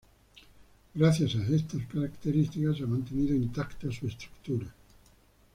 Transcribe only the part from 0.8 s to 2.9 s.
Gracias a esas características se ha